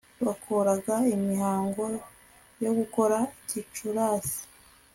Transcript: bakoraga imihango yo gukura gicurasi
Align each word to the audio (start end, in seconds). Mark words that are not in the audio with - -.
bakoraga 0.25 0.95
imihango 1.15 1.83
yo 2.63 2.71
gukura 2.77 3.17
gicurasi 3.49 4.39